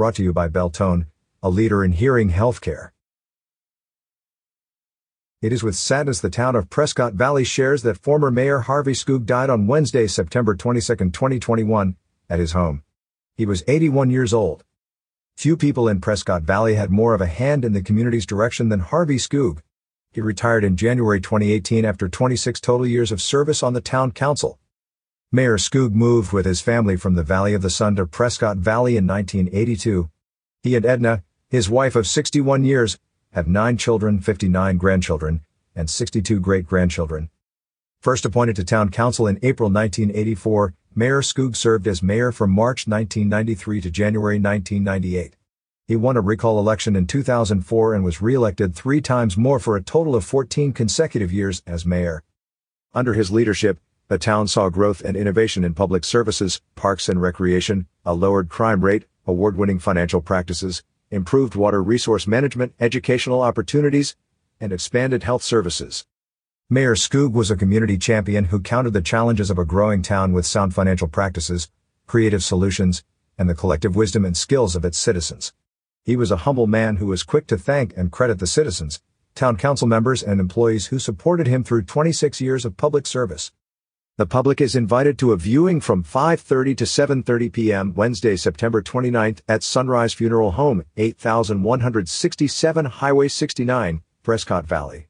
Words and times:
Brought 0.00 0.14
to 0.14 0.22
you 0.22 0.32
by 0.32 0.48
Beltone, 0.48 1.08
a 1.42 1.50
leader 1.50 1.84
in 1.84 1.92
hearing 1.92 2.30
healthcare. 2.30 2.92
It 5.42 5.52
is 5.52 5.62
with 5.62 5.76
sadness 5.76 6.22
the 6.22 6.30
town 6.30 6.56
of 6.56 6.70
Prescott 6.70 7.12
Valley 7.12 7.44
shares 7.44 7.82
that 7.82 7.98
former 7.98 8.30
Mayor 8.30 8.60
Harvey 8.60 8.94
Skoog 8.94 9.26
died 9.26 9.50
on 9.50 9.66
Wednesday, 9.66 10.06
September 10.06 10.54
22, 10.54 11.10
2021, 11.10 11.96
at 12.30 12.38
his 12.38 12.52
home. 12.52 12.82
He 13.36 13.44
was 13.44 13.62
81 13.68 14.08
years 14.08 14.32
old. 14.32 14.64
Few 15.36 15.54
people 15.54 15.86
in 15.86 16.00
Prescott 16.00 16.44
Valley 16.44 16.76
had 16.76 16.90
more 16.90 17.12
of 17.12 17.20
a 17.20 17.26
hand 17.26 17.62
in 17.62 17.74
the 17.74 17.82
community's 17.82 18.24
direction 18.24 18.70
than 18.70 18.80
Harvey 18.80 19.18
Skoog. 19.18 19.58
He 20.12 20.22
retired 20.22 20.64
in 20.64 20.78
January 20.78 21.20
2018 21.20 21.84
after 21.84 22.08
26 22.08 22.58
total 22.62 22.86
years 22.86 23.12
of 23.12 23.20
service 23.20 23.62
on 23.62 23.74
the 23.74 23.82
town 23.82 24.12
council. 24.12 24.58
Mayor 25.32 25.58
Skoog 25.58 25.92
moved 25.92 26.32
with 26.32 26.44
his 26.44 26.60
family 26.60 26.96
from 26.96 27.14
the 27.14 27.22
Valley 27.22 27.54
of 27.54 27.62
the 27.62 27.70
Sun 27.70 27.94
to 27.94 28.04
Prescott 28.04 28.56
Valley 28.56 28.96
in 28.96 29.06
1982. 29.06 30.10
He 30.64 30.74
and 30.74 30.84
Edna, 30.84 31.22
his 31.48 31.70
wife 31.70 31.94
of 31.94 32.08
61 32.08 32.64
years, 32.64 32.98
have 33.30 33.46
nine 33.46 33.76
children, 33.76 34.18
59 34.18 34.76
grandchildren, 34.76 35.42
and 35.72 35.88
62 35.88 36.40
great-grandchildren. 36.40 37.30
First 38.00 38.24
appointed 38.24 38.56
to 38.56 38.64
town 38.64 38.88
council 38.88 39.28
in 39.28 39.38
April 39.40 39.70
1984, 39.70 40.74
Mayor 40.96 41.22
Skoog 41.22 41.54
served 41.54 41.86
as 41.86 42.02
mayor 42.02 42.32
from 42.32 42.50
March 42.50 42.88
1993 42.88 43.82
to 43.82 43.90
January 43.92 44.40
1998. 44.40 45.36
He 45.86 45.94
won 45.94 46.16
a 46.16 46.20
recall 46.20 46.58
election 46.58 46.96
in 46.96 47.06
2004 47.06 47.94
and 47.94 48.02
was 48.02 48.20
re-elected 48.20 48.74
three 48.74 49.00
times 49.00 49.36
more 49.36 49.60
for 49.60 49.76
a 49.76 49.82
total 49.82 50.16
of 50.16 50.24
14 50.24 50.72
consecutive 50.72 51.32
years 51.32 51.62
as 51.68 51.86
mayor. 51.86 52.24
Under 52.92 53.14
his 53.14 53.30
leadership, 53.30 53.78
the 54.10 54.18
town 54.18 54.48
saw 54.48 54.68
growth 54.68 55.02
and 55.02 55.16
innovation 55.16 55.62
in 55.62 55.72
public 55.72 56.02
services, 56.02 56.60
parks 56.74 57.08
and 57.08 57.22
recreation, 57.22 57.86
a 58.04 58.12
lowered 58.12 58.48
crime 58.48 58.84
rate, 58.84 59.04
award-winning 59.24 59.78
financial 59.78 60.20
practices, 60.20 60.82
improved 61.12 61.54
water 61.54 61.80
resource 61.80 62.26
management, 62.26 62.74
educational 62.80 63.40
opportunities, 63.40 64.16
and 64.60 64.72
expanded 64.72 65.22
health 65.22 65.44
services. 65.44 66.06
Mayor 66.68 66.96
Skoog 66.96 67.32
was 67.34 67.52
a 67.52 67.56
community 67.56 67.96
champion 67.96 68.46
who 68.46 68.58
countered 68.58 68.94
the 68.94 69.00
challenges 69.00 69.48
of 69.48 69.58
a 69.58 69.64
growing 69.64 70.02
town 70.02 70.32
with 70.32 70.44
sound 70.44 70.74
financial 70.74 71.06
practices, 71.06 71.70
creative 72.08 72.42
solutions, 72.42 73.04
and 73.38 73.48
the 73.48 73.54
collective 73.54 73.94
wisdom 73.94 74.24
and 74.24 74.36
skills 74.36 74.74
of 74.74 74.84
its 74.84 74.98
citizens. 74.98 75.52
He 76.02 76.16
was 76.16 76.32
a 76.32 76.38
humble 76.38 76.66
man 76.66 76.96
who 76.96 77.06
was 77.06 77.22
quick 77.22 77.46
to 77.46 77.56
thank 77.56 77.96
and 77.96 78.10
credit 78.10 78.40
the 78.40 78.48
citizens, 78.48 79.00
town 79.36 79.56
council 79.56 79.86
members 79.86 80.20
and 80.20 80.40
employees 80.40 80.86
who 80.86 80.98
supported 80.98 81.46
him 81.46 81.62
through 81.62 81.82
26 81.82 82.40
years 82.40 82.64
of 82.64 82.76
public 82.76 83.06
service. 83.06 83.52
The 84.20 84.26
public 84.26 84.60
is 84.60 84.76
invited 84.76 85.18
to 85.20 85.32
a 85.32 85.38
viewing 85.38 85.80
from 85.80 86.04
5.30 86.04 86.76
to 86.76 86.84
7.30 86.84 87.50
p.m. 87.50 87.94
Wednesday, 87.94 88.36
September 88.36 88.82
29th 88.82 89.40
at 89.48 89.62
Sunrise 89.62 90.12
Funeral 90.12 90.50
Home, 90.50 90.84
8167 90.98 92.84
Highway 92.84 93.28
69, 93.28 94.02
Prescott 94.22 94.66
Valley. 94.66 95.08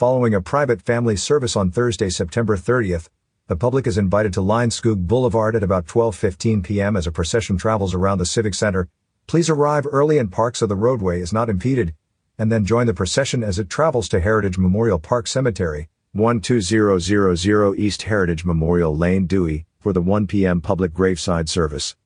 Following 0.00 0.34
a 0.34 0.40
private 0.40 0.82
family 0.82 1.14
service 1.14 1.54
on 1.54 1.70
Thursday, 1.70 2.10
September 2.10 2.56
30th, 2.56 3.08
the 3.46 3.54
public 3.54 3.86
is 3.86 3.96
invited 3.96 4.32
to 4.32 4.40
line 4.40 4.70
Skoog 4.70 5.06
Boulevard 5.06 5.54
at 5.54 5.62
about 5.62 5.86
12.15 5.86 6.64
p.m. 6.64 6.96
as 6.96 7.06
a 7.06 7.12
procession 7.12 7.56
travels 7.56 7.94
around 7.94 8.18
the 8.18 8.26
Civic 8.26 8.54
Center. 8.54 8.88
Please 9.28 9.48
arrive 9.48 9.86
early 9.86 10.18
and 10.18 10.32
park 10.32 10.56
so 10.56 10.66
the 10.66 10.74
roadway 10.74 11.20
is 11.20 11.32
not 11.32 11.48
impeded, 11.48 11.94
and 12.36 12.50
then 12.50 12.64
join 12.64 12.88
the 12.88 12.92
procession 12.92 13.44
as 13.44 13.60
it 13.60 13.70
travels 13.70 14.08
to 14.08 14.18
Heritage 14.18 14.58
Memorial 14.58 14.98
Park 14.98 15.28
Cemetery, 15.28 15.88
12000 16.14 17.74
East 17.78 18.02
Heritage 18.02 18.44
Memorial 18.44 18.94
Lane, 18.94 19.26
Dewey, 19.26 19.64
for 19.80 19.94
the 19.94 20.02
1 20.02 20.26
p.m. 20.26 20.60
public 20.60 20.92
graveside 20.92 21.48
service. 21.48 21.96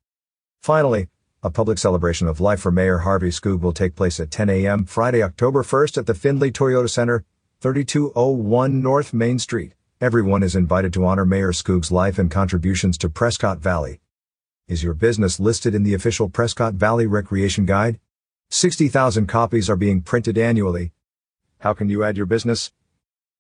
Finally, 0.62 1.08
a 1.42 1.50
public 1.50 1.76
celebration 1.76 2.28
of 2.28 2.40
life 2.40 2.60
for 2.60 2.70
Mayor 2.70 2.98
Harvey 2.98 3.30
Skoog 3.30 3.60
will 3.60 3.72
take 3.72 3.96
place 3.96 4.20
at 4.20 4.30
10 4.30 4.48
a.m. 4.48 4.84
Friday, 4.84 5.24
October 5.24 5.64
1st 5.64 5.98
at 5.98 6.06
the 6.06 6.14
Findlay 6.14 6.52
Toyota 6.52 6.88
Center, 6.88 7.24
3201 7.60 8.80
North 8.80 9.12
Main 9.12 9.40
Street. 9.40 9.72
Everyone 10.00 10.44
is 10.44 10.54
invited 10.54 10.92
to 10.92 11.04
honor 11.04 11.26
Mayor 11.26 11.50
Skoog's 11.50 11.90
life 11.90 12.16
and 12.16 12.30
contributions 12.30 12.96
to 12.98 13.08
Prescott 13.08 13.58
Valley. 13.58 13.98
Is 14.68 14.84
your 14.84 14.94
business 14.94 15.40
listed 15.40 15.74
in 15.74 15.82
the 15.82 15.94
official 15.94 16.28
Prescott 16.28 16.74
Valley 16.74 17.08
Recreation 17.08 17.66
Guide? 17.66 17.98
60,000 18.50 19.26
copies 19.26 19.68
are 19.68 19.74
being 19.74 20.00
printed 20.00 20.38
annually. 20.38 20.92
How 21.58 21.74
can 21.74 21.88
you 21.88 22.04
add 22.04 22.16
your 22.16 22.26
business? 22.26 22.70